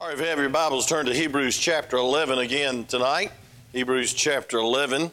[0.00, 3.32] All right, if you have your Bibles, turn to Hebrews chapter 11 again tonight.
[3.74, 5.12] Hebrews chapter 11.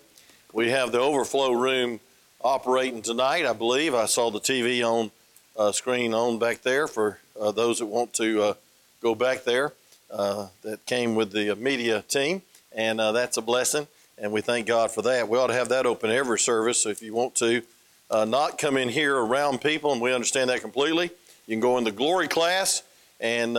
[0.53, 1.99] We have the overflow room
[2.41, 3.93] operating tonight, I believe.
[3.93, 5.11] I saw the TV on
[5.57, 8.53] uh, screen on back there for uh, those that want to uh,
[9.01, 9.73] go back there.
[10.09, 12.41] Uh, that came with the media team,
[12.71, 15.27] and uh, that's a blessing, and we thank God for that.
[15.27, 17.61] We ought to have that open every service, so if you want to
[18.09, 21.11] uh, not come in here around people, and we understand that completely,
[21.45, 22.83] you can go in the glory class
[23.19, 23.57] and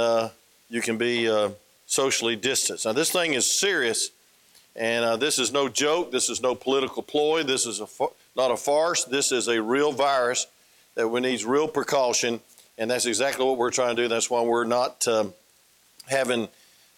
[0.69, 1.51] you can be uh,
[1.87, 2.85] socially distanced.
[2.85, 4.11] Now, this thing is serious,
[4.77, 6.13] and uh, this is no joke.
[6.13, 7.43] This is no political ploy.
[7.43, 7.87] This is a
[8.37, 9.05] not a farce.
[9.05, 10.47] This is a real virus
[10.95, 12.41] that we needs real precaution,
[12.77, 14.09] and that's exactly what we're trying to do.
[14.09, 15.33] That's why we're not um,
[16.07, 16.49] having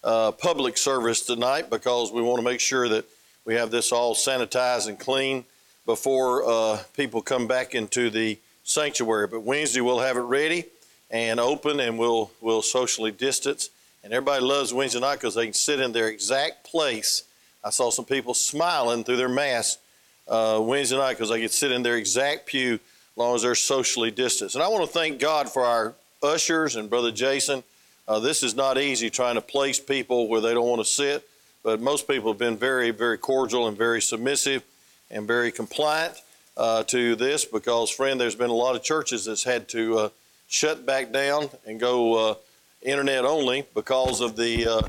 [0.03, 3.05] uh, public service tonight because we want to make sure that
[3.45, 5.45] we have this all sanitized and clean
[5.87, 9.27] before uh, people come back into the sanctuary.
[9.27, 10.67] But Wednesday we'll have it ready
[11.11, 13.71] and open, and we'll we'll socially distance.
[14.03, 17.25] And everybody loves Wednesday night because they can sit in their exact place.
[17.63, 19.79] I saw some people smiling through their masks
[20.27, 22.81] uh, Wednesday night because they could sit in their exact pew as
[23.17, 24.55] long as they're socially distanced.
[24.55, 27.63] And I want to thank God for our ushers and Brother Jason.
[28.09, 31.29] Uh, this is not easy trying to place people where they don't want to sit,
[31.63, 34.63] but most people have been very, very cordial and very submissive
[35.11, 36.15] and very compliant
[36.57, 40.09] uh, to this because, friend, there's been a lot of churches that's had to uh,
[40.51, 42.35] shut back down and go uh,
[42.83, 44.83] internet only because of the uh,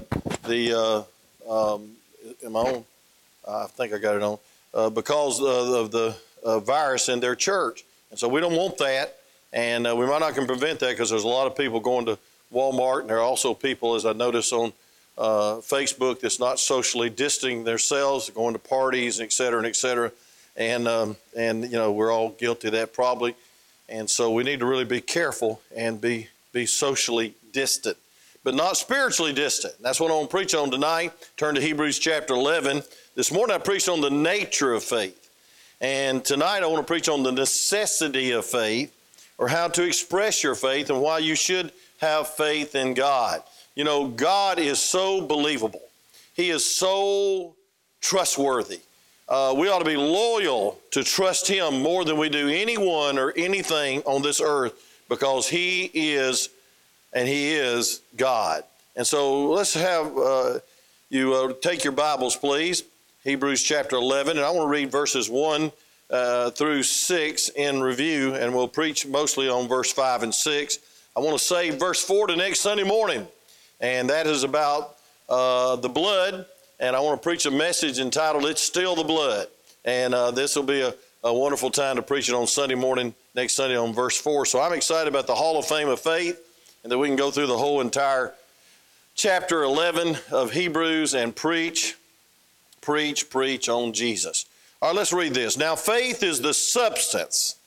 [0.48, 1.06] the
[1.48, 1.92] uh, um,
[2.44, 2.86] am I on?
[3.48, 4.38] I think I got it on.
[4.74, 9.18] Uh, because of the uh, virus in their church, and so we don't want that,
[9.54, 12.06] and uh, we might not can prevent that because there's a lot of people going
[12.06, 12.18] to
[12.54, 14.74] Walmart, and there are also people, as I notice on
[15.18, 20.12] Facebook, that's not socially distancing themselves, going to parties, et cetera, and et cetera,
[20.56, 23.36] and um, and you know we're all guilty of that probably.
[23.92, 27.98] And so we need to really be careful and be, be socially distant,
[28.42, 29.74] but not spiritually distant.
[29.82, 31.12] That's what I want to preach on tonight.
[31.36, 32.84] Turn to Hebrews chapter 11.
[33.16, 35.30] This morning I preached on the nature of faith.
[35.82, 38.96] And tonight I want to preach on the necessity of faith
[39.38, 43.44] or how to express your faith and why you should have faith in God.
[43.76, 45.82] You know, God is so believable,
[46.34, 47.56] He is so
[48.00, 48.80] trustworthy
[49.32, 53.34] uh, we ought to be loyal to trust Him more than we do anyone or
[53.38, 54.74] anything on this earth
[55.08, 56.50] because He is
[57.14, 58.66] and He is God.
[58.98, 60.60] And so let's have uh,
[61.10, 62.84] you uh, take your Bibles, please.
[63.24, 65.72] Hebrews chapter 11, and I want to read verses 1
[66.10, 70.80] uh, through 6 in review, and we'll preach mostly on verse 5 and 6.
[71.16, 73.26] I want to save verse 4 to next Sunday morning,
[73.80, 74.98] and that is about
[75.30, 76.48] uh, the blood
[76.82, 79.48] and I want to preach a message entitled It's Still the Blood.
[79.86, 80.94] And uh, this will be a,
[81.24, 84.48] a, wonderful time to preach it on Sunday morning, next Sunday on verse 4.
[84.48, 86.42] So I'm excited about the Hall of Fame of Faith
[86.84, 88.34] and that we can go through the whole entire
[89.14, 91.96] chapter 11 of Hebrews and preach,
[92.82, 94.48] preach, preach on Jesus.
[94.82, 95.58] All right, let's read this.
[95.58, 97.58] Now, faith is the substance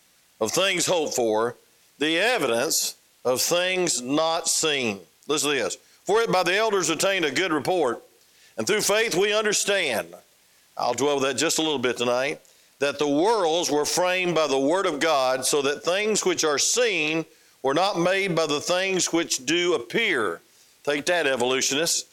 [0.41, 1.55] of things hoped for,
[2.01, 4.99] the evidence of things not seen.
[5.29, 5.79] Listen to this.
[6.05, 8.03] For it by the elders attained a good report.
[8.57, 10.15] And through faith, we understand,
[10.77, 12.41] I'll dwell with that just a little bit tonight,
[12.79, 16.59] that the worlds were framed by the Word of God, so that things which are
[16.59, 17.25] seen
[17.63, 20.41] were not made by the things which do appear.
[20.85, 22.05] Take that, evolutionists.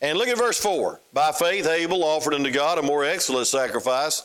[0.00, 1.00] And look at verse 4.
[1.12, 4.22] By faith, Abel offered unto God a more excellent sacrifice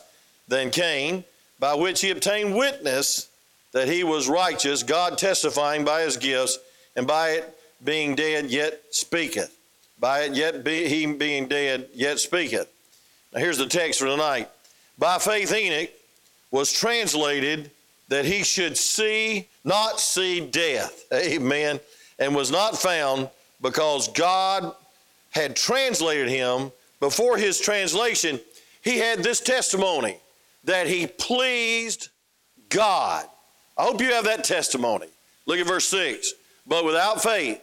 [0.48, 1.24] than Cain,
[1.58, 3.28] by which he obtained witness
[3.72, 6.58] that he was righteous, God testifying by his gifts,
[6.94, 9.55] and by it being dead yet speaketh
[9.98, 12.68] by it yet be, he being dead yet speaketh.
[13.32, 14.48] Now here's the text for tonight.
[14.98, 15.90] By faith Enoch
[16.50, 17.70] was translated
[18.08, 21.04] that he should see, not see death.
[21.12, 21.80] Amen.
[22.18, 23.28] And was not found
[23.60, 24.74] because God
[25.30, 26.72] had translated him.
[27.00, 28.40] Before his translation,
[28.82, 30.18] he had this testimony
[30.64, 32.08] that he pleased
[32.70, 33.26] God.
[33.76, 35.08] I hope you have that testimony.
[35.44, 36.32] Look at verse 6.
[36.66, 37.60] But without faith,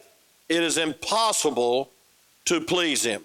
[0.48, 1.90] it is impossible
[2.46, 3.22] to please him.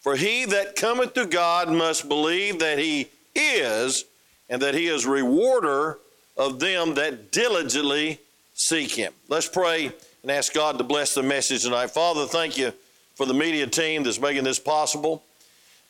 [0.00, 4.04] For he that cometh to God must believe that he is,
[4.48, 5.98] and that he is rewarder
[6.36, 8.20] of them that diligently
[8.54, 9.12] seek him.
[9.28, 9.92] Let's pray
[10.22, 11.90] and ask God to bless the message tonight.
[11.90, 12.72] Father, thank you
[13.14, 15.22] for the media team that's making this possible.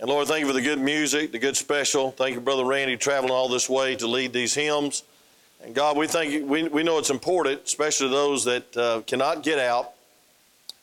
[0.00, 2.12] And Lord, thank you for the good music, the good special.
[2.12, 5.02] Thank you, Brother Randy, traveling all this way to lead these hymns.
[5.62, 9.42] And God, we thank you, we, we know it's important, especially those that uh, cannot
[9.42, 9.90] get out,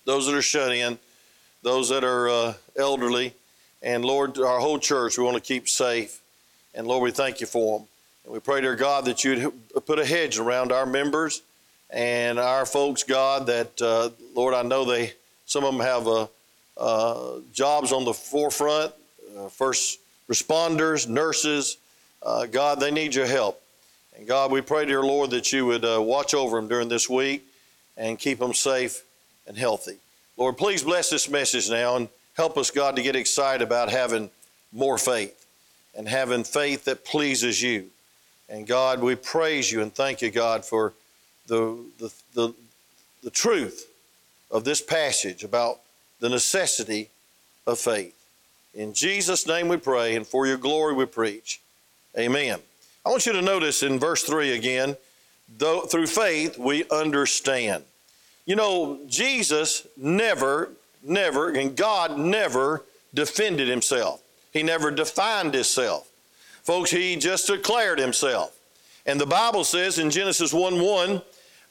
[0.04, 1.00] those that are shut in
[1.66, 3.34] those that are uh, elderly,
[3.82, 6.22] and Lord, our whole church, we want to keep safe.
[6.76, 7.88] And Lord, we thank you for them.
[8.24, 9.52] And we pray, dear God, that you'd
[9.88, 11.42] put a hedge around our members
[11.90, 15.14] and our folks, God, that, uh, Lord, I know they,
[15.48, 16.30] some of them have a,
[16.78, 18.94] uh, jobs on the forefront,
[19.36, 21.78] uh, first responders, nurses.
[22.22, 23.60] Uh, God, they need your help.
[24.16, 27.10] And God, we pray, dear Lord, that you would uh, watch over them during this
[27.10, 27.44] week
[27.98, 29.02] and keep them safe
[29.48, 29.98] and healthy.
[30.38, 34.30] Lord, please bless this message now and help us, God, to get excited about having
[34.74, 35.46] more faith
[35.96, 37.88] and having faith that pleases you.
[38.50, 40.94] And God, we praise you and thank you, God, for
[41.48, 42.54] the, the, the,
[43.24, 43.90] the truth
[44.52, 45.80] of this passage about
[46.20, 47.10] the necessity
[47.66, 48.14] of faith.
[48.74, 51.62] In Jesus' name we pray, and for your glory we preach.
[52.18, 52.60] Amen.
[53.06, 54.98] I want you to notice in verse 3 again,
[55.58, 57.86] though through faith we understand.
[58.46, 60.72] You know, Jesus never,
[61.04, 62.84] never, and God never
[63.14, 64.22] defended himself.
[64.54, 66.10] He never defined himself.
[66.64, 68.58] Folks, he just declared himself.
[69.06, 71.22] And the Bible says in Genesis 1 1,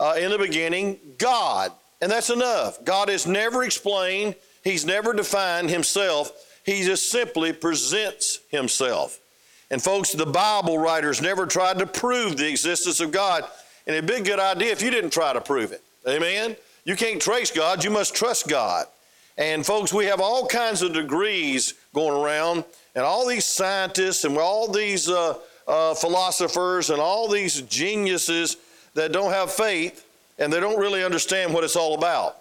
[0.01, 1.73] uh, in the beginning, God.
[2.01, 2.85] And that's enough.
[2.85, 6.33] God has never explained, He's never defined Himself.
[6.65, 9.19] He just simply presents Himself.
[9.71, 13.45] And folks, the Bible writers never tried to prove the existence of God.
[13.87, 15.83] And it'd be a good idea if you didn't try to prove it.
[16.07, 16.57] Amen?
[16.85, 18.87] You can't trace God, you must trust God.
[19.37, 22.65] And folks, we have all kinds of degrees going around,
[22.95, 28.57] and all these scientists and all these uh, uh, philosophers and all these geniuses
[28.95, 30.07] that don't have faith
[30.39, 32.37] and they don't really understand what it's all about.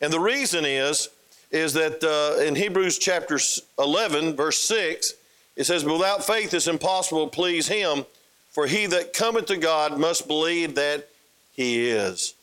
[0.00, 1.08] And the reason is,
[1.50, 3.38] is that uh, in Hebrews chapter
[3.78, 5.14] 11, verse 6,
[5.56, 8.04] it says, Without faith it's impossible to please him,
[8.50, 11.08] for he that cometh to God must believe that
[11.52, 12.34] he is.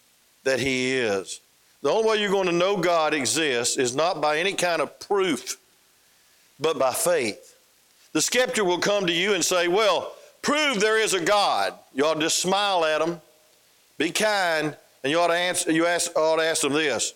[0.43, 1.39] That he is.
[1.81, 4.99] The only way you're going to know God exists is not by any kind of
[4.99, 5.57] proof,
[6.59, 7.55] but by faith.
[8.13, 11.73] The skeptic will come to you and say, Well, prove there is a God.
[11.93, 13.21] You ought to just smile at him,
[13.97, 17.13] be kind, and you ought to, answer, you ask, ought to ask them this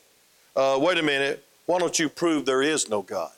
[0.55, 3.31] uh, Wait a minute, why don't you prove there is no God?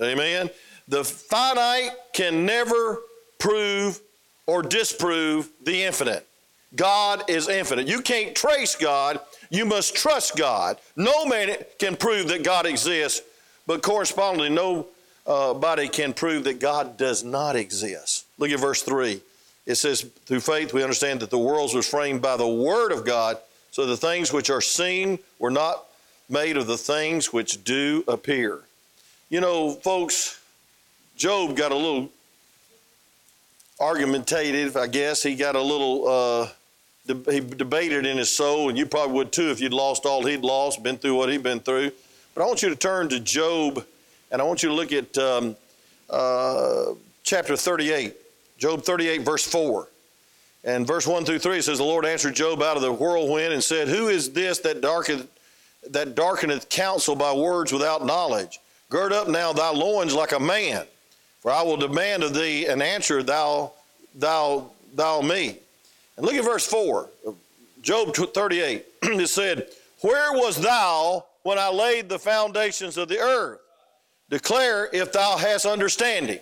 [0.00, 0.50] Amen?
[0.88, 3.00] The finite can never
[3.38, 4.00] prove
[4.46, 6.26] or disprove the infinite.
[6.76, 7.86] God is infinite.
[7.86, 10.78] You can't trace God, you must trust God.
[10.96, 13.22] No man can prove that God exists,
[13.66, 18.26] but correspondingly, nobody can prove that God does not exist.
[18.38, 19.20] Look at verse 3.
[19.66, 23.04] It says, Through faith we understand that the world was framed by the Word of
[23.04, 23.38] God,
[23.70, 25.84] so the things which are seen were not
[26.28, 28.60] made of the things which do appear.
[29.30, 30.40] You know, folks,
[31.16, 32.10] Job got a little
[33.80, 35.22] argumentative, I guess.
[35.22, 36.48] He got a little, uh,
[37.06, 40.40] he debated in his soul, and you probably would too if you'd lost all he'd
[40.40, 41.92] lost, been through what he'd been through.
[42.34, 43.84] But I want you to turn to Job,
[44.30, 45.56] and I want you to look at um,
[46.08, 48.14] uh, chapter 38,
[48.58, 49.88] Job 38, verse 4.
[50.64, 53.62] And verse 1 through 3 says, The Lord answered Job out of the whirlwind and
[53.62, 55.28] said, Who is this that darkeneth,
[55.90, 58.60] that darkeneth counsel by words without knowledge?
[58.88, 60.86] Gird up now thy loins like a man,
[61.40, 63.72] for I will demand of thee an answer thou
[64.14, 65.58] thou thou me.
[66.16, 67.36] And look at verse 4, of
[67.82, 68.84] Job 38.
[69.02, 69.68] it said,
[70.00, 73.60] Where was thou when I laid the foundations of the earth?
[74.30, 76.40] Declare if thou hast understanding.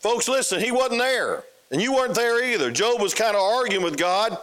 [0.00, 1.44] Folks, listen, he wasn't there.
[1.70, 2.70] And you weren't there either.
[2.70, 4.36] Job was kind of arguing with God,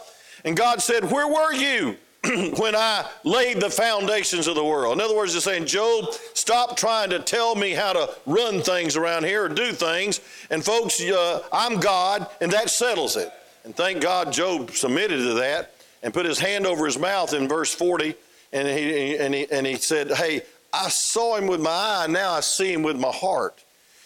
[0.44, 1.96] and God said, Where were you
[2.56, 4.94] when I laid the foundations of the world?
[4.94, 8.96] In other words, he's saying, Job, stop trying to tell me how to run things
[8.96, 10.20] around here or do things.
[10.48, 13.30] And folks, uh, I'm God, and that settles it.
[13.64, 17.48] And thank God Job submitted to that and put his hand over his mouth in
[17.48, 18.14] verse 40,
[18.52, 22.32] and he, and he, and he said, Hey, I saw him with my eye, now
[22.32, 23.62] I see him with my heart.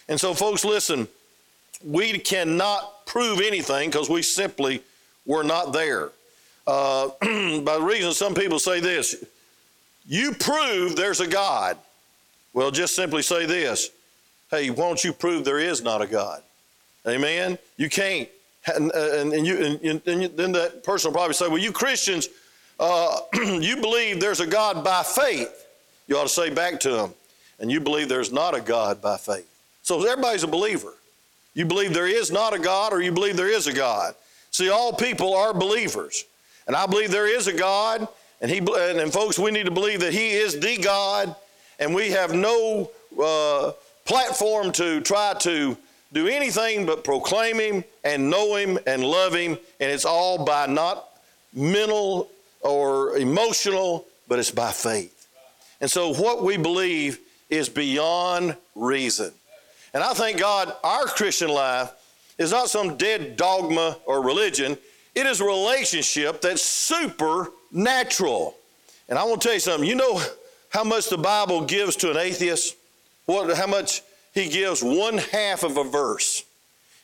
[0.07, 1.07] And so, folks, listen,
[1.85, 4.81] we cannot prove anything because we simply
[5.25, 6.09] were not there.
[6.65, 7.07] Uh,
[7.61, 9.23] by the reason some people say this,
[10.05, 11.77] you prove there's a God.
[12.53, 13.89] Well, just simply say this
[14.51, 16.43] hey, won't you prove there is not a God?
[17.07, 17.57] Amen?
[17.75, 18.29] You can't.
[18.67, 22.29] And, and, and you, and, and, then that person will probably say, well, you Christians,
[22.79, 25.67] uh, you believe there's a God by faith.
[26.07, 27.13] You ought to say back to them,
[27.59, 29.49] and you believe there's not a God by faith.
[29.81, 30.93] So everybody's a believer.
[31.53, 34.15] You believe there is not a God or you believe there is a God.
[34.51, 36.25] See, all people are believers.
[36.67, 38.07] And I believe there is a God.
[38.41, 41.35] And, he, and, and folks, we need to believe that He is the God.
[41.79, 42.89] And we have no
[43.21, 43.73] uh,
[44.05, 45.77] platform to try to
[46.13, 49.57] do anything but proclaim Him and know Him and love Him.
[49.79, 51.09] And it's all by not
[51.53, 52.29] mental
[52.61, 55.27] or emotional, but it's by faith.
[55.81, 59.31] And so what we believe is beyond reason.
[59.93, 61.91] And I thank God our Christian life
[62.37, 64.77] is not some dead dogma or religion.
[65.13, 68.55] It is a relationship that's supernatural.
[69.09, 69.87] And I want to tell you something.
[69.87, 70.21] You know
[70.69, 72.75] how much the Bible gives to an atheist?
[73.25, 74.01] what, how much
[74.33, 76.43] he gives one half of a verse.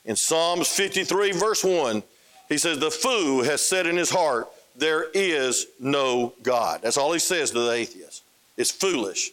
[0.05, 2.01] In Psalms 53, verse 1,
[2.47, 6.81] he says, The fool has said in his heart, There is no God.
[6.81, 8.23] That's all he says to the atheist.
[8.57, 9.31] It's foolish.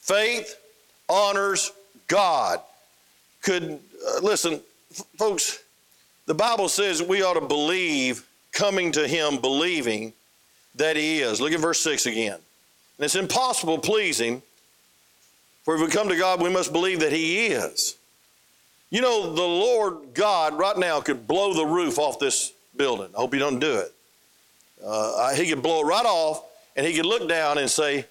[0.00, 0.58] Faith
[1.08, 1.72] honors
[2.08, 2.60] God.
[3.42, 4.60] Could, uh, listen,
[4.90, 5.62] f- folks,
[6.26, 10.14] the Bible says we ought to believe, coming to him believing
[10.76, 11.40] that he is.
[11.40, 12.38] Look at verse 6 again.
[12.98, 14.42] And it's impossible pleasing,
[15.64, 17.96] for if we come to God, we must believe that he is.
[18.90, 23.08] You know, the Lord God right now could blow the roof off this building.
[23.16, 23.92] I hope he don't do it.
[24.84, 26.44] Uh, he could blow it right off,
[26.76, 28.06] and he could look down and say,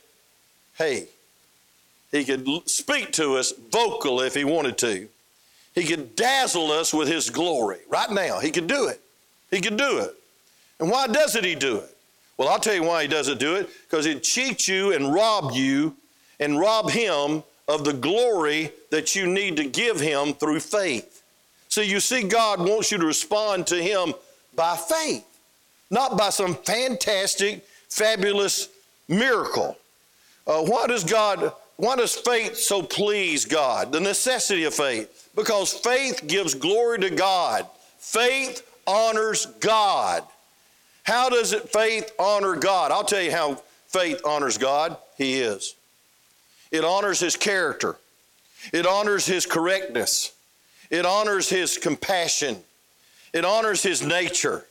[0.78, 1.08] Hey,
[2.12, 5.08] he could speak to us vocal if he wanted to.
[5.76, 8.40] He could dazzle us with his glory right now.
[8.40, 9.02] He could do it.
[9.52, 10.14] He could do it.
[10.80, 11.96] And why doesn't he do it?
[12.38, 15.52] Well, I'll tell you why he doesn't do it because he'd cheat you and rob
[15.54, 15.96] you
[16.40, 21.24] and rob him of the glory that you need to give him through faith.
[21.70, 24.14] So you see, God wants you to respond to him
[24.56, 25.26] by faith,
[25.90, 28.70] not by some fantastic, fabulous
[29.08, 29.78] miracle.
[30.46, 33.92] Uh, why does God, why does faith so please God?
[33.92, 35.32] The necessity of faith.
[35.36, 37.66] Because faith gives glory to God.
[37.98, 40.24] Faith honors God.
[41.04, 42.92] How does it faith honor God?
[42.92, 43.56] I'll tell you how
[43.88, 44.98] faith honors God.
[45.18, 45.76] He is.
[46.74, 47.96] It honors his character.
[48.74, 50.34] It honors his correctness.
[50.90, 52.58] It honors his compassion.
[53.32, 54.66] It honors his nature.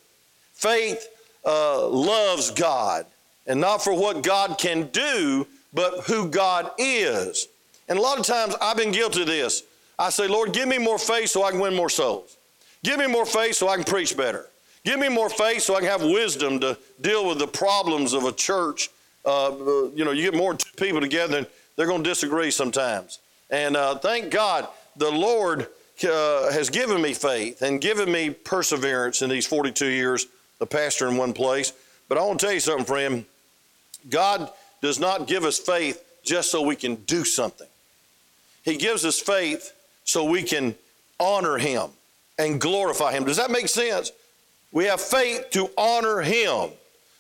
[0.53, 1.09] Faith
[1.47, 3.07] uh, loves God,
[3.47, 7.49] and not for what God can do, but who God is.
[7.89, 9.63] And a lot of times I've been guilty of this.
[9.99, 12.37] I say, Lord, give me more faith so I can win more souls.
[12.83, 14.47] Give me more faith so I can preach better.
[14.85, 18.25] Give me more faith so I can have wisdom to deal with the problems of
[18.25, 18.91] a church.
[19.25, 19.53] Uh,
[19.95, 23.19] you know, you get more people together and they're going to disagree sometimes.
[23.51, 25.69] And uh, thank God the Lord
[26.05, 30.27] uh, has given me faith and given me perseverance in these 42 years
[30.61, 31.73] of pastor in one place.
[32.09, 33.25] But I want to tell you something, friend.
[34.09, 34.51] God
[34.81, 37.69] does not give us faith just so we can do something.
[38.65, 39.73] He gives us faith
[40.05, 40.75] so we can
[41.19, 41.91] honor Him
[42.39, 43.25] and glorify Him.
[43.25, 44.13] Does that make sense?
[44.73, 46.71] We have faith to honor Him.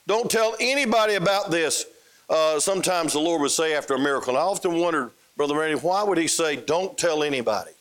[0.07, 1.87] Don't tell anybody about this.
[2.29, 5.81] Uh, sometimes the Lord would say after a miracle, and I often wondered, Brother Randy,
[5.81, 7.73] why would He say, don't tell anybody?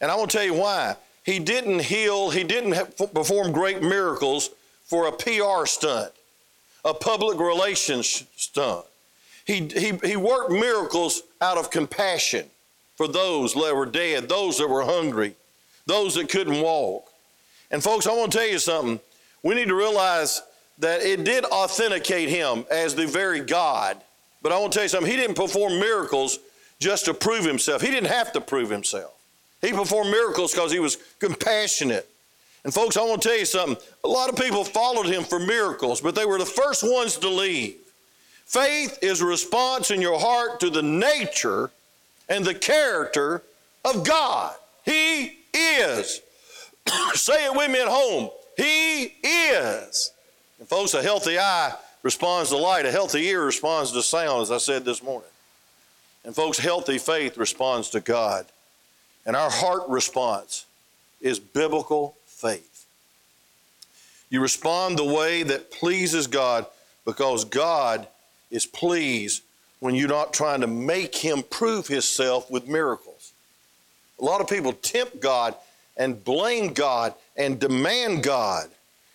[0.00, 0.96] And I want to tell you why.
[1.24, 4.50] He didn't heal, He didn't perform great miracles
[4.84, 6.12] for a PR stunt,
[6.84, 8.84] a public relations stunt.
[9.46, 12.48] He, he, he worked miracles out of compassion
[12.96, 15.34] for those that were dead, those that were hungry,
[15.86, 17.10] those that couldn't walk.
[17.70, 19.00] And folks, I want to tell you something.
[19.42, 20.42] We need to realize
[20.78, 24.00] that it did authenticate him as the very God.
[24.42, 25.10] But I want to tell you something.
[25.10, 26.38] He didn't perform miracles
[26.80, 27.82] just to prove himself.
[27.82, 29.12] He didn't have to prove himself.
[29.60, 32.06] He performed miracles because he was compassionate.
[32.64, 33.76] And folks, I want to tell you something.
[34.04, 37.28] A lot of people followed him for miracles, but they were the first ones to
[37.28, 37.76] leave.
[38.44, 41.70] Faith is a response in your heart to the nature
[42.28, 43.42] and the character
[43.84, 44.54] of God.
[44.84, 46.20] He is.
[47.14, 48.30] Say it with me at home.
[48.56, 50.10] He is.
[50.64, 54.50] And folks, a healthy eye responds to light, a healthy ear responds to sound, as
[54.50, 55.28] I said this morning.
[56.24, 58.46] And folks, healthy faith responds to God.
[59.26, 60.64] And our heart response
[61.20, 62.86] is biblical faith.
[64.30, 66.64] You respond the way that pleases God
[67.04, 68.08] because God
[68.50, 69.42] is pleased
[69.80, 73.34] when you're not trying to make him prove himself with miracles.
[74.18, 75.56] A lot of people tempt God
[75.98, 78.70] and blame God and demand God.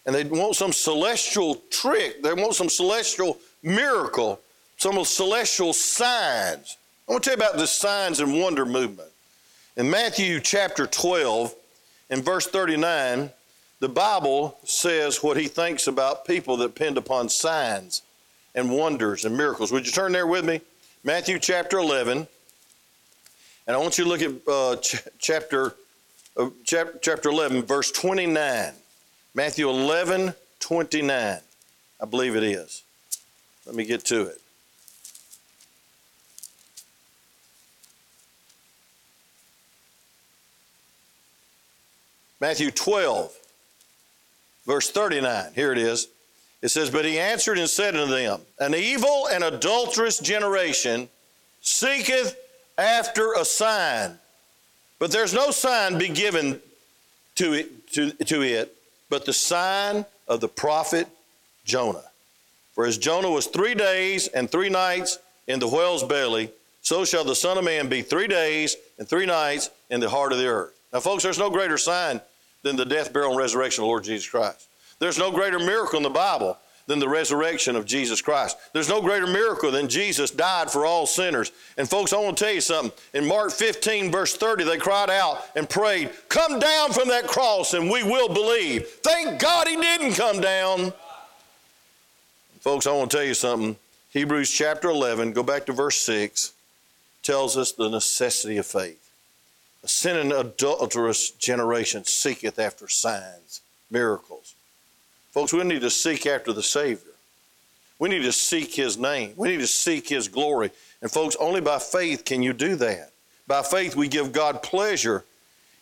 [0.10, 4.40] And they want some celestial trick, they want some celestial miracle,
[4.78, 6.78] some celestial signs.
[7.08, 9.10] I want to tell you about the signs and wonder movement.
[9.78, 11.54] In Matthew chapter 12,
[12.10, 13.30] in verse 39,
[13.82, 18.02] the Bible says what he thinks about people that depend upon signs
[18.56, 19.72] and wonders and miracles.
[19.72, 20.60] Would you turn there with me?
[21.04, 22.28] Matthew chapter 11.
[23.68, 25.76] And I want you to look at uh, ch- chapter,
[26.36, 28.74] uh, chap- chapter 11, verse 29.
[29.34, 31.38] Matthew 11, 29.
[32.02, 32.84] I believe it is.
[33.66, 34.42] Let me get to it.
[42.42, 43.38] Matthew 12,
[44.66, 45.52] verse 39.
[45.54, 46.08] Here it is.
[46.62, 51.10] It says, But he answered and said unto them, An evil and adulterous generation
[51.62, 52.36] seeketh
[52.78, 54.18] after a sign,
[54.98, 56.62] but there's no sign be given
[57.36, 58.79] to it, to, to it
[59.10, 61.08] but the sign of the prophet
[61.66, 62.04] Jonah.
[62.74, 66.52] For as Jonah was three days and three nights in the whale's belly,
[66.82, 70.32] so shall the Son of Man be three days and three nights in the heart
[70.32, 70.74] of the earth.
[70.94, 72.22] Now, folks, there's no greater sign
[72.64, 74.68] than the death, burial, and resurrection of the Lord Jesus Christ.
[75.00, 76.58] There's no greater miracle in the Bible
[76.90, 78.58] than the resurrection of Jesus Christ.
[78.74, 81.52] There's no greater miracle than Jesus died for all sinners.
[81.78, 82.92] And folks, I want to tell you something.
[83.14, 87.76] In Mark 15, verse 30, they cried out and prayed, Come down from that cross
[87.76, 88.88] and we will believe.
[89.04, 90.92] Thank God he didn't come down.
[92.62, 93.76] Folks, I want to tell you something.
[94.10, 96.54] Hebrews chapter 11, go back to verse 6,
[97.22, 99.12] tells us the necessity of faith.
[99.84, 104.49] A sin and adulterous generation seeketh after signs, miracles.
[105.32, 107.12] Folks, we need to seek after the Savior.
[108.00, 109.34] We need to seek His name.
[109.36, 110.72] We need to seek His glory.
[111.02, 113.12] And, folks, only by faith can you do that.
[113.48, 115.26] By faith, we give God pleasure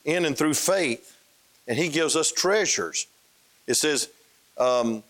[0.06, 1.18] in and through faith,
[1.68, 3.08] and He gives us treasures.
[3.68, 4.10] It says,
[4.58, 5.04] um,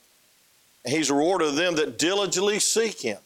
[0.86, 3.18] He's a of them that diligently seek Him.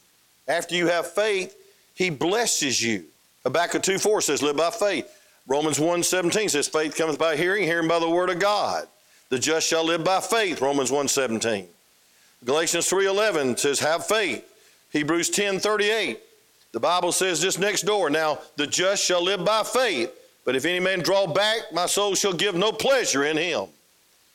[0.47, 1.55] After you have faith,
[1.95, 3.05] He blesses you.
[3.43, 5.09] Habakkuk 2 4 says, Live by faith.
[5.47, 8.87] Romans 1 17 says, Faith cometh by hearing, hearing by the word of God.
[9.31, 11.65] The just shall live by faith, Romans 1 17.
[12.43, 14.45] Galatians 3 11 says, Have faith.
[14.91, 16.19] Hebrews 10 38.
[16.73, 20.11] The Bible says just next door, Now the just shall live by faith,
[20.43, 23.67] but if any man draw back, my soul shall give no pleasure in him.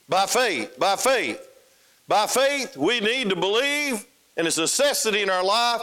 [0.09, 1.47] By faith, by faith.
[2.09, 5.83] By faith, we need to believe, and it's a necessity in our life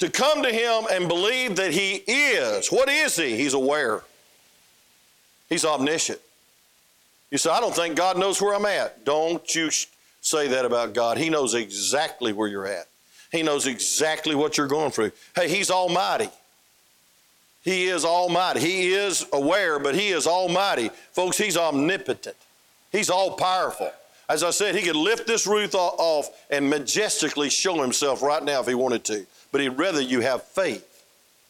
[0.00, 2.72] to come to Him and believe that He is.
[2.72, 3.36] What is He?
[3.36, 4.02] He's aware.
[5.48, 6.20] He's omniscient.
[7.30, 9.04] You say, I don't think God knows where I'm at.
[9.04, 9.70] Don't you
[10.20, 11.18] say that about God.
[11.18, 12.86] He knows exactly where you're at.
[13.30, 15.12] He knows exactly what you're going through.
[15.34, 16.30] Hey, He's almighty.
[17.62, 18.60] He is almighty.
[18.60, 20.90] He is aware, but He is almighty.
[21.12, 22.36] Folks, He's omnipotent.
[22.90, 23.92] He's all powerful.
[24.28, 28.60] As I said, He could lift this roof off and majestically show Himself right now
[28.60, 29.26] if He wanted to.
[29.52, 31.04] But He'd rather you have faith.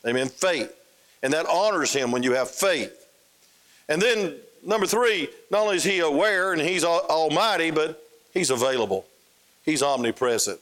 [0.06, 0.28] Amen.
[0.28, 0.74] Faith.
[1.22, 2.94] And that honors Him when you have faith.
[3.88, 9.06] And then, number three, not only is he aware and he's almighty, but he's available.
[9.64, 10.60] He's omnipresent.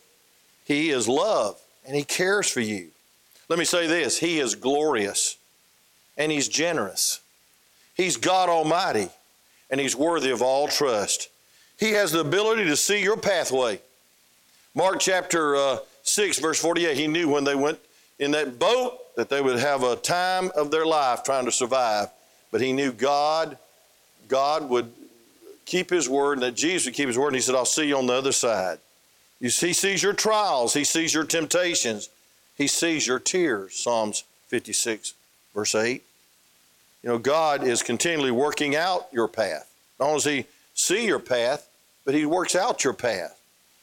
[0.65, 2.89] He is love and he cares for you.
[3.49, 5.37] Let me say this He is glorious
[6.17, 7.21] and he's generous.
[7.97, 9.09] He's God Almighty
[9.71, 11.29] and he's worthy of all trust.
[11.79, 13.81] He has the ability to see your pathway.
[14.75, 17.79] Mark chapter uh, 6, verse 48, he knew when they went
[18.19, 22.09] in that boat that they would have a time of their life trying to survive.
[22.51, 23.59] But he knew God,
[24.29, 24.93] God would
[25.65, 27.29] keep his word and that Jesus would keep his word.
[27.29, 28.79] And he said, I'll see you on the other side.
[29.41, 32.09] You see, he sees your trials, he sees your temptations,
[32.57, 33.75] he sees your tears.
[33.75, 35.13] Psalms 56,
[35.55, 36.03] verse 8.
[37.03, 39.71] You know, God is continually working out your path.
[40.01, 41.69] Not only does he see your path,
[42.05, 43.39] but he works out your path.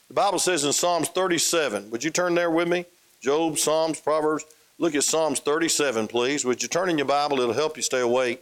[0.08, 2.86] The Bible says in Psalms 37, would you turn there with me?
[3.21, 4.45] Job, Psalms, Proverbs.
[4.79, 6.43] Look at Psalms 37, please.
[6.43, 7.39] Would you turn in your Bible?
[7.39, 8.41] It'll help you stay awake.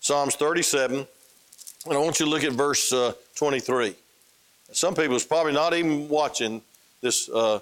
[0.00, 1.06] Psalms 37,
[1.86, 3.94] and I want you to look at verse uh, 23.
[4.72, 6.62] Some people is probably not even watching
[7.00, 7.60] this uh,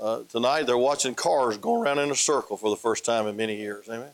[0.00, 0.64] uh, tonight.
[0.64, 3.88] They're watching cars going around in a circle for the first time in many years.
[3.88, 4.10] Amen.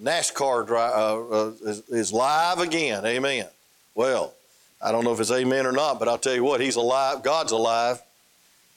[0.00, 3.04] NASCAR dri- uh, uh, is, is live again.
[3.04, 3.46] Amen.
[3.94, 4.34] Well,
[4.82, 7.22] I don't know if it's amen or not, but I'll tell you what, he's alive.
[7.22, 8.00] God's alive.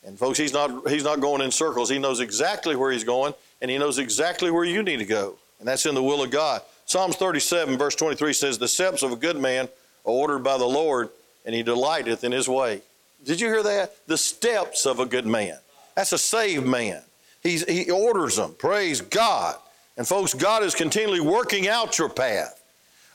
[0.05, 1.89] And folks, he's not he's not going in circles.
[1.89, 5.35] He knows exactly where he's going, and he knows exactly where you need to go.
[5.59, 6.61] And that's in the will of God.
[6.85, 9.67] Psalms 37, verse 23 says, The steps of a good man
[10.05, 11.09] ordered by the Lord,
[11.45, 12.81] and he delighteth in his way.
[13.23, 14.07] Did you hear that?
[14.07, 15.57] The steps of a good man.
[15.95, 17.01] That's a saved man.
[17.41, 18.55] He's, he orders them.
[18.57, 19.55] Praise God.
[19.97, 22.61] And folks, God is continually working out your path.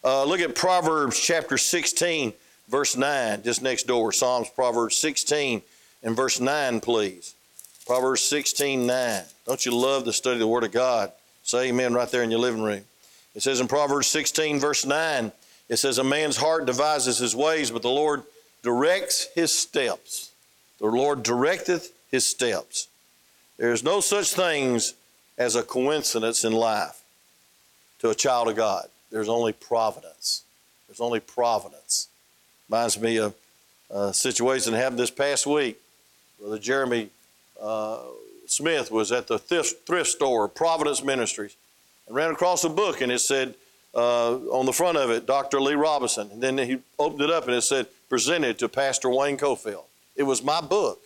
[0.03, 2.33] Uh, look at Proverbs chapter 16,
[2.69, 4.13] verse 9, just next door.
[4.13, 5.63] Psalms, Proverbs 16
[6.03, 7.35] and verse 9, please.
[7.87, 9.23] Proverbs 16, 9.
[9.47, 11.13] Don't you love to study the Word of God?
[11.43, 12.85] Say amen right there in your living room.
[13.35, 15.33] It says in Proverbs 16, verse 9,
[15.71, 18.25] it says, A man's heart devises his ways, but the Lord
[18.63, 20.33] directs his steps.
[20.79, 22.89] The Lord directeth his steps.
[23.57, 24.95] There is no such things
[25.39, 27.01] as a coincidence in life
[28.01, 28.89] to a child of God.
[29.11, 30.43] There's only providence.
[30.89, 32.09] There's only providence.
[32.69, 33.35] Reminds me of
[33.91, 35.79] a situation that happened this past week.
[36.39, 37.11] Brother Jeremy
[37.61, 38.01] uh,
[38.47, 41.55] Smith was at the thrift, thrift store, Providence Ministries
[42.11, 43.55] and ran across a book and it said
[43.95, 45.61] uh, on the front of it, Dr.
[45.61, 46.31] Lee Roberson.
[46.33, 49.85] And then he opened it up and it said, presented to Pastor Wayne Cofield.
[50.17, 51.01] It was my book.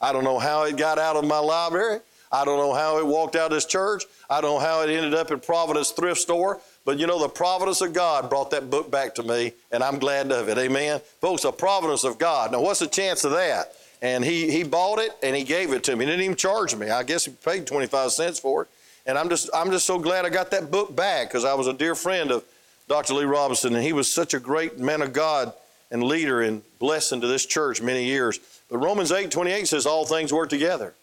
[0.00, 2.00] I don't know how it got out of my library.
[2.32, 4.04] I don't know how it walked out of this church.
[4.28, 6.60] I don't know how it ended up in Providence thrift store.
[6.84, 9.98] But you know, the providence of God brought that book back to me, and I'm
[9.98, 10.56] glad of it.
[10.56, 11.00] Amen.
[11.20, 12.52] Folks, the providence of God.
[12.52, 13.74] Now, what's the chance of that?
[14.02, 16.06] And he, he bought it and he gave it to me.
[16.06, 16.88] He didn't even charge me.
[16.88, 18.68] I guess he paid 25 cents for it.
[19.06, 21.66] And I'm just, I'm just so glad I got that book back because I was
[21.66, 22.44] a dear friend of
[22.88, 23.14] Dr.
[23.14, 25.52] Lee Roberson, and he was such a great man of God
[25.90, 28.38] and leader and blessing to this church many years.
[28.68, 30.94] But Romans 8 28 says all things work together.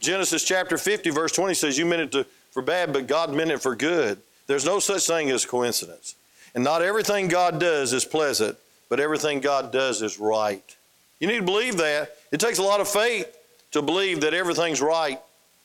[0.00, 3.50] Genesis chapter 50, verse 20 says, You meant it to, for bad, but God meant
[3.50, 4.18] it for good.
[4.46, 6.16] There's no such thing as coincidence.
[6.54, 10.76] And not everything God does is pleasant, but everything God does is right.
[11.20, 12.16] You need to believe that.
[12.32, 13.34] It takes a lot of faith
[13.70, 15.20] to believe that everything's right,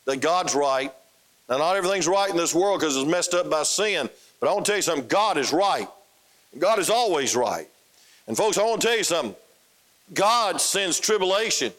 [0.05, 0.93] that God's right.
[1.49, 4.53] Now, not everything's right in this world because it's messed up by sin, but I
[4.53, 5.88] want to tell you something God is right.
[6.57, 7.67] God is always right.
[8.27, 9.36] And, folks, I want to tell you something.
[10.13, 11.73] God sends tribulation,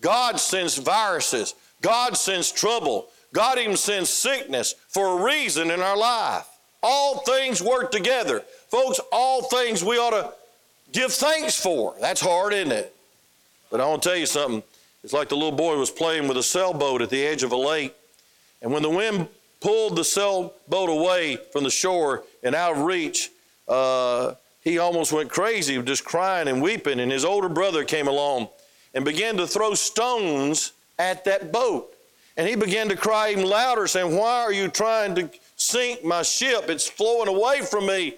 [0.00, 5.96] God sends viruses, God sends trouble, God even sends sickness for a reason in our
[5.96, 6.46] life.
[6.82, 8.40] All things work together.
[8.68, 10.32] Folks, all things we ought to
[10.92, 11.94] give thanks for.
[12.00, 12.94] That's hard, isn't it?
[13.70, 14.62] But I want to tell you something.
[15.04, 17.56] It's like the little boy was playing with a sailboat at the edge of a
[17.56, 17.94] lake.
[18.62, 19.28] And when the wind
[19.60, 23.30] pulled the sailboat away from the shore and out of reach,
[23.68, 27.00] uh, he almost went crazy, just crying and weeping.
[27.00, 28.48] And his older brother came along
[28.94, 31.94] and began to throw stones at that boat.
[32.36, 36.22] And he began to cry even louder, saying, Why are you trying to sink my
[36.22, 36.68] ship?
[36.68, 38.14] It's flowing away from me.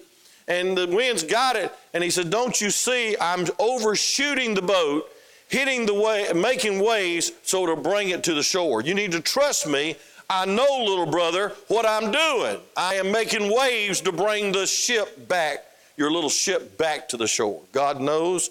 [0.49, 1.73] And the wind's got it.
[1.95, 5.09] And he said, Don't you see I'm overshooting the boat,
[5.49, 8.83] hitting the way, making waves so to bring it to the shore.
[8.83, 9.97] You need to trust me.
[10.35, 12.59] I know, little brother, what I'm doing.
[12.75, 15.59] I am making waves to bring the ship back,
[15.99, 17.61] your little ship back to the shore.
[17.73, 18.49] God knows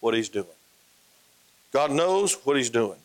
[0.00, 0.46] what he's doing.
[1.72, 2.98] God knows what he's doing.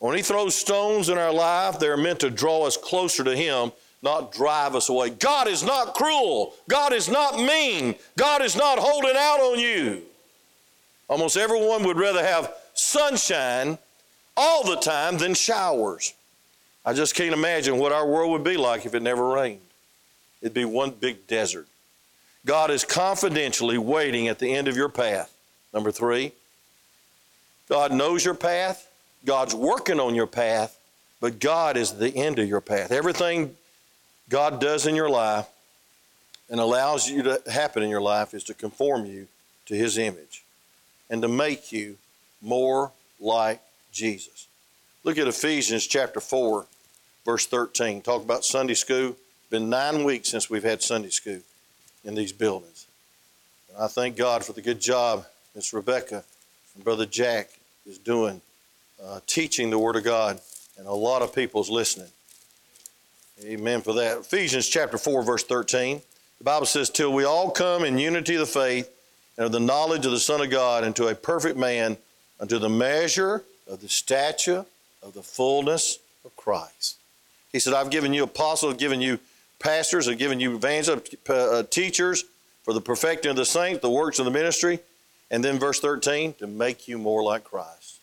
[0.00, 3.70] When he throws stones in our life, they're meant to draw us closer to him,
[4.02, 5.10] not drive us away.
[5.10, 6.54] God is not cruel.
[6.68, 7.94] God is not mean.
[8.16, 10.02] God is not holding out on you.
[11.08, 13.78] Almost everyone would rather have sunshine
[14.36, 16.14] all the time than showers.
[16.84, 19.60] I just can't imagine what our world would be like if it never rained.
[20.40, 21.66] It'd be one big desert.
[22.46, 25.34] God is confidentially waiting at the end of your path.
[25.74, 26.32] Number three,
[27.68, 28.90] God knows your path.
[29.24, 30.78] God's working on your path,
[31.20, 32.92] but God is the end of your path.
[32.92, 33.54] Everything
[34.28, 35.46] God does in your life
[36.48, 39.26] and allows you to happen in your life is to conform you
[39.66, 40.44] to His image
[41.10, 41.98] and to make you
[42.40, 43.60] more like
[43.92, 44.47] Jesus.
[45.04, 46.66] Look at Ephesians chapter 4,
[47.24, 48.02] verse 13.
[48.02, 49.16] Talk about Sunday school.
[49.48, 51.40] Been nine weeks since we've had Sunday school
[52.04, 52.86] in these buildings.
[53.68, 56.24] And I thank God for the good job Miss Rebecca
[56.74, 57.50] and Brother Jack
[57.86, 58.40] is doing
[59.02, 60.40] uh, teaching the Word of God,
[60.76, 62.08] and a lot of people's listening.
[63.44, 64.18] Amen for that.
[64.18, 66.02] Ephesians chapter 4, verse 13.
[66.38, 68.90] The Bible says, Till we all come in unity of the faith
[69.36, 71.96] and of the knowledge of the Son of God, into a perfect man,
[72.40, 74.66] unto the measure of the stature
[75.02, 76.96] of the fullness of Christ.
[77.52, 79.18] He said, I've given you apostles, I've given you
[79.58, 82.24] pastors, I've given you evangelists, uh, teachers
[82.62, 84.80] for the perfecting of the saints, the works of the ministry.
[85.30, 87.98] And then verse 13, to make you more like Christ.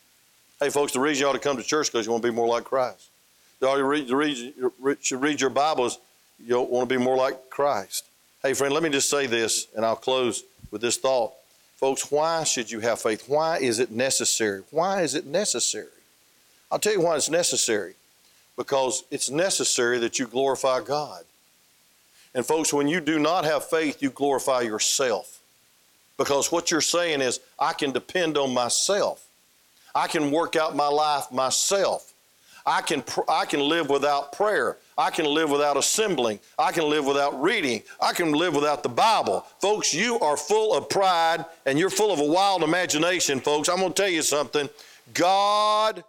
[0.60, 2.30] Hey, folks, the reason you ought to come to church is because you want to
[2.30, 3.10] be more like Christ.
[3.62, 6.00] You read, you should read your Bibles,
[6.40, 8.06] you want to be more like Christ.
[8.44, 11.34] Hey, friend, let me just say this, and I'll close with this thought.
[11.78, 13.28] Folks, why should you have faith?
[13.28, 14.64] Why is it necessary?
[14.72, 15.88] Why is it necessary?
[16.72, 17.96] I'll tell you why it's necessary.
[18.58, 21.24] Because it's necessary that you glorify God.
[22.34, 25.40] And, folks, when you do not have faith, you glorify yourself.
[26.18, 29.26] Because what you're saying is, I can depend on myself.
[29.94, 32.14] I can work out my life myself.
[32.66, 34.78] I can, I can live without prayer.
[34.98, 36.40] I can live without assembling.
[36.58, 37.84] I can live without reading.
[38.02, 39.46] I can live without the Bible.
[39.60, 43.70] Folks, you are full of pride and you're full of a wild imagination, folks.
[43.70, 44.68] I'm going to tell you something.
[45.14, 46.04] God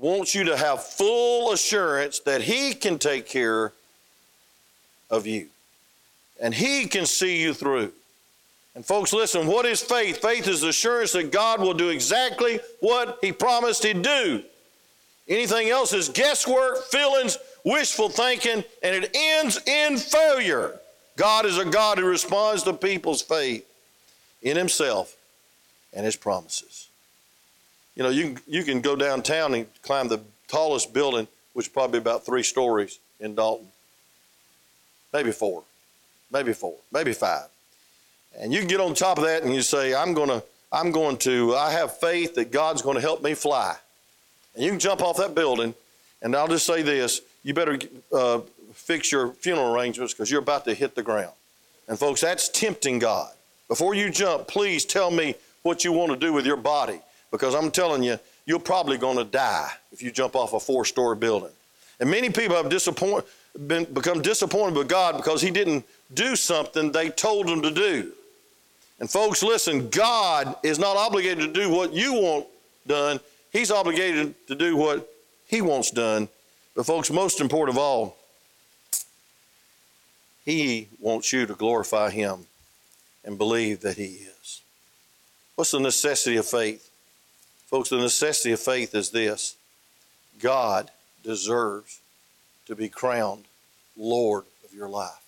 [0.00, 3.72] wants you to have full assurance that He can take care
[5.10, 5.48] of you
[6.40, 7.92] and He can see you through.
[8.74, 10.18] And folks, listen, what is faith?
[10.18, 14.42] Faith is assurance that God will do exactly what He promised He'd do.
[15.28, 20.80] Anything else is guesswork, feelings, wishful thinking, and it ends in failure.
[21.16, 23.66] God is a God who responds to people's faith
[24.42, 25.14] in Himself
[25.92, 26.89] and His promises.
[28.00, 31.98] You know, you, you can go downtown and climb the tallest building, which is probably
[31.98, 33.66] about three stories in Dalton.
[35.12, 35.64] Maybe four,
[36.32, 37.48] maybe four, maybe five.
[38.38, 40.92] And you can get on top of that and you say, I'm going to, I'm
[40.92, 43.76] going to, I have faith that God's going to help me fly.
[44.54, 45.74] And you can jump off that building,
[46.22, 47.78] and I'll just say this you better
[48.14, 48.40] uh,
[48.72, 51.34] fix your funeral arrangements because you're about to hit the ground.
[51.86, 53.30] And folks, that's tempting God.
[53.68, 55.34] Before you jump, please tell me
[55.64, 59.16] what you want to do with your body because I'm telling you, you're probably going
[59.16, 61.50] to die if you jump off a four story building.
[62.00, 63.24] And many people have disappoint,
[63.66, 68.12] been, become disappointed with God because he didn't do something they told him to do.
[68.98, 72.46] And folks, listen, God is not obligated to do what you want
[72.86, 73.20] done.
[73.52, 75.08] He's obligated to do what
[75.46, 76.28] he wants done.
[76.74, 78.16] But folks, most important of all,
[80.44, 82.46] he wants you to glorify him
[83.24, 84.62] and believe that he is.
[85.54, 86.89] What's the necessity of faith?
[87.70, 89.56] Folks, the necessity of faith is this
[90.40, 90.90] God
[91.22, 92.00] deserves
[92.66, 93.44] to be crowned
[93.96, 95.22] Lord of your life.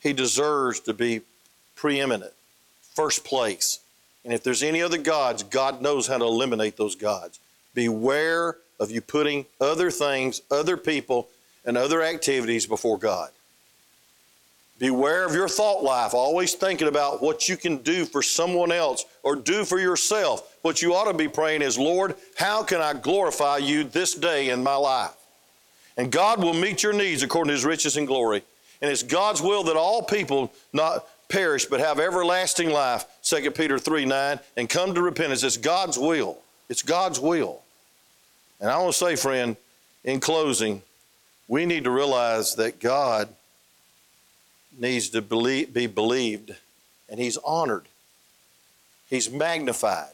[0.00, 1.22] He deserves to be
[1.74, 2.32] preeminent,
[2.94, 3.80] first place.
[4.24, 7.40] And if there's any other gods, God knows how to eliminate those gods.
[7.74, 11.28] Beware of you putting other things, other people,
[11.64, 13.30] and other activities before God.
[14.80, 19.04] Beware of your thought life, always thinking about what you can do for someone else
[19.22, 20.56] or do for yourself.
[20.62, 24.48] What you ought to be praying is, Lord, how can I glorify you this day
[24.48, 25.14] in my life?
[25.98, 28.42] And God will meet your needs according to his riches and glory.
[28.80, 33.78] And it's God's will that all people not perish but have everlasting life, 2 Peter
[33.78, 35.42] 3 9, and come to repentance.
[35.42, 36.38] It's God's will.
[36.70, 37.60] It's God's will.
[38.60, 39.58] And I want to say, friend,
[40.04, 40.80] in closing,
[41.48, 43.28] we need to realize that God
[44.80, 46.54] needs to believe, be believed
[47.08, 47.86] and he's honored.
[49.08, 50.12] He's magnified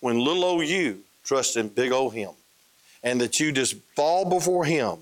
[0.00, 2.30] when little old you trust in big old him.
[3.02, 4.98] And that you just fall before him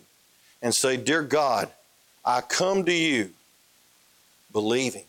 [0.61, 1.71] and say, Dear God,
[2.25, 3.31] I come to you
[4.53, 5.05] believing.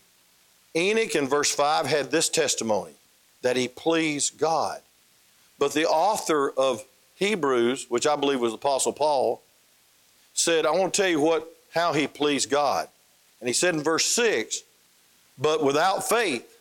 [0.75, 2.93] Enoch in verse 5 had this testimony
[3.41, 4.81] that he pleased God.
[5.57, 6.83] But the author of
[7.15, 9.41] Hebrews, which I believe was Apostle Paul,
[10.33, 12.87] said, I want to tell you what how he pleased God.
[13.39, 14.63] And he said in verse 6,
[15.37, 16.51] but without faith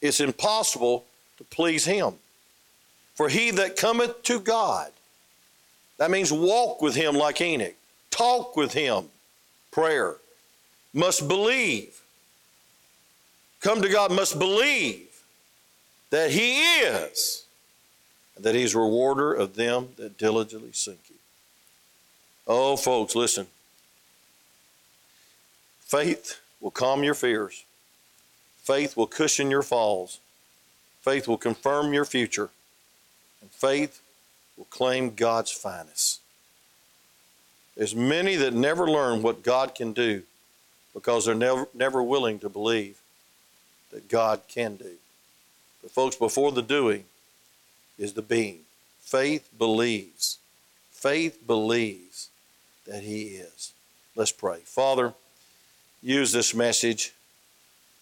[0.00, 1.04] it's impossible
[1.38, 2.14] to please him.
[3.14, 4.90] For he that cometh to God,
[5.98, 7.74] that means walk with him like Enoch,
[8.10, 9.06] talk with him,
[9.70, 10.16] prayer,
[10.94, 12.00] must believe.
[13.60, 15.22] Come to God must believe
[16.08, 17.44] that he is,
[18.34, 21.18] and that he's rewarder of them that diligently seek him.
[22.46, 23.46] Oh, folks, listen.
[25.90, 27.64] Faith will calm your fears.
[28.58, 30.20] Faith will cushion your falls.
[31.02, 32.50] Faith will confirm your future.
[33.40, 34.00] And faith
[34.56, 36.20] will claim God's finest.
[37.76, 40.22] There's many that never learn what God can do
[40.94, 43.00] because they're never, never willing to believe
[43.90, 44.92] that God can do.
[45.82, 47.06] But, folks, before the doing
[47.98, 48.60] is the being.
[49.00, 50.38] Faith believes.
[50.92, 52.28] Faith believes
[52.86, 53.72] that He is.
[54.14, 54.60] Let's pray.
[54.64, 55.14] Father,
[56.02, 57.12] use this message.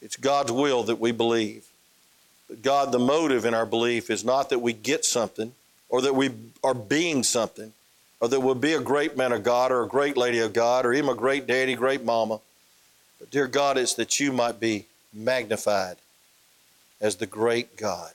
[0.01, 1.67] It's God's will that we believe.
[2.49, 5.53] But God, the motive in our belief is not that we get something
[5.89, 6.31] or that we
[6.63, 7.73] are being something
[8.21, 10.87] or that we'll be a great man of God or a great lady of God
[10.87, 12.41] or even a great daddy, great mama.
[13.19, 15.97] But dear God, it's that you might be magnified
[17.01, 18.13] as the great God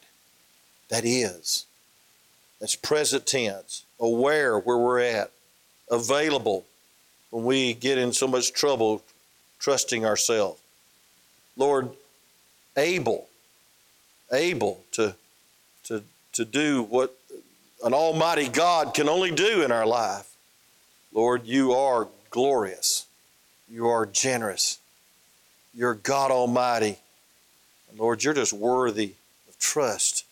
[0.89, 1.65] that is.
[2.59, 5.31] That's present tense, aware where we're at,
[5.89, 6.65] available
[7.29, 9.01] when we get in so much trouble
[9.63, 10.59] trusting ourselves.
[11.55, 11.89] Lord,
[12.75, 13.29] able,
[14.31, 15.15] able to,
[15.85, 17.17] to, to do what
[17.81, 20.29] an almighty God can only do in our life.
[21.13, 23.05] Lord, you are glorious.
[23.69, 24.79] You are generous.
[25.73, 26.97] You're God Almighty.
[27.89, 29.13] And Lord, you're just worthy
[29.47, 30.25] of trust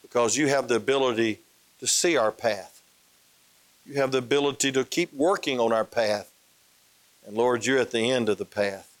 [0.00, 1.40] because you have the ability
[1.80, 2.80] to see our path.
[3.84, 6.30] You have the ability to keep working on our path.
[7.26, 8.94] And Lord, you're at the end of the path.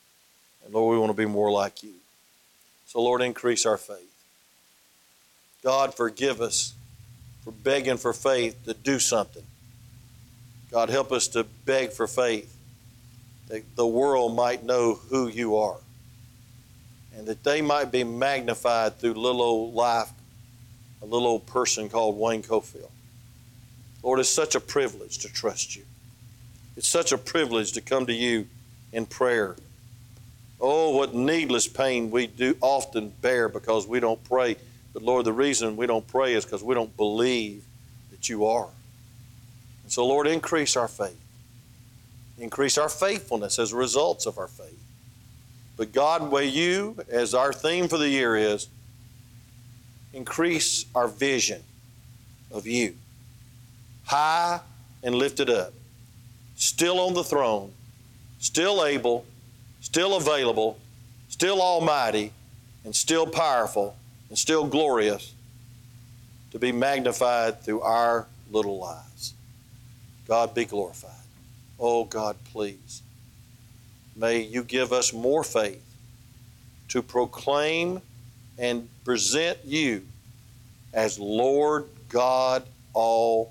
[0.64, 1.94] And Lord, we want to be more like you.
[2.86, 4.10] So, Lord, increase our faith.
[5.62, 6.74] God, forgive us
[7.42, 9.44] for begging for faith to do something.
[10.70, 12.56] God, help us to beg for faith
[13.48, 15.78] that the world might know who you are
[17.16, 20.10] and that they might be magnified through little old life,
[21.02, 22.90] a little old person called Wayne Cofield.
[24.02, 25.84] Lord, it's such a privilege to trust you.
[26.76, 28.46] It's such a privilege to come to you
[28.92, 29.56] in prayer.
[30.60, 34.56] Oh, what needless pain we do often bear because we don't pray.
[34.92, 37.64] But Lord, the reason we don't pray is because we don't believe
[38.10, 38.68] that you are.
[39.82, 41.20] And so, Lord, increase our faith.
[42.38, 44.80] Increase our faithfulness as results of our faith.
[45.76, 48.68] But God, way you, as our theme for the year is,
[50.12, 51.62] increase our vision
[52.50, 52.94] of you.
[54.06, 54.60] High
[55.02, 55.72] and lifted up
[56.56, 57.72] still on the throne,
[58.38, 59.24] still able,
[59.80, 60.78] still available,
[61.28, 62.32] still almighty,
[62.84, 63.96] and still powerful,
[64.28, 65.34] and still glorious
[66.50, 69.34] to be magnified through our little lives.
[70.28, 71.10] God be glorified.
[71.78, 73.02] Oh God, please,
[74.16, 75.84] may you give us more faith
[76.88, 78.00] to proclaim
[78.58, 80.02] and present you
[80.92, 82.62] as Lord God
[82.94, 83.50] Almighty.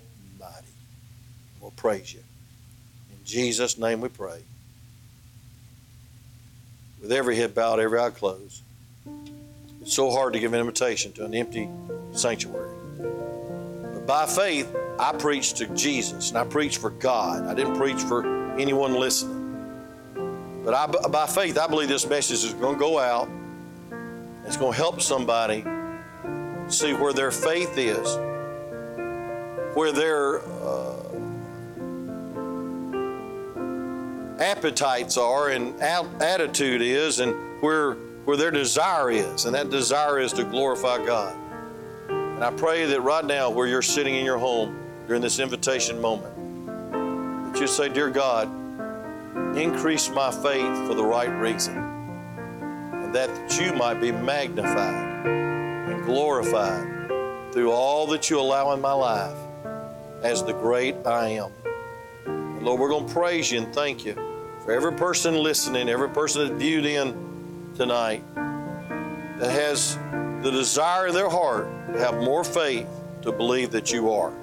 [1.59, 2.21] We'll praise you.
[3.25, 4.41] Jesus' name we pray.
[7.01, 8.61] With every head bowed, every eye closed.
[9.81, 11.69] It's so hard to give an invitation to an empty
[12.13, 12.71] sanctuary.
[13.93, 17.45] But by faith, I preach to Jesus and I preach for God.
[17.45, 18.25] I didn't preach for
[18.57, 19.43] anyone listening.
[20.63, 23.29] But I, by faith, I believe this message is going to go out.
[24.45, 25.65] It's going to help somebody
[26.69, 28.15] see where their faith is,
[29.75, 30.92] where their uh,
[34.43, 40.31] appetites are and attitude is, and where where their desire is, and that desire is
[40.33, 41.35] to glorify God.
[42.09, 45.99] And I pray that right now, where you're sitting in your home during this invitation
[45.99, 46.33] moment,
[47.53, 48.47] that you say, Dear God,
[49.57, 57.51] increase my faith for the right reason, and that you might be magnified and glorified
[57.51, 59.37] through all that you allow in my life
[60.23, 61.51] as the great I am.
[62.63, 64.32] Lord, we're going to praise you and thank you
[64.63, 69.97] for every person listening, every person that viewed in tonight that has
[70.41, 72.87] the desire in their heart to have more faith
[73.21, 74.33] to believe that you are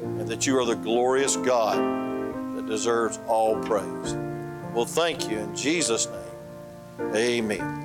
[0.00, 1.76] and that you are the glorious God
[2.56, 4.14] that deserves all praise.
[4.72, 6.08] Well, thank you in Jesus'
[6.98, 7.14] name.
[7.14, 7.81] Amen.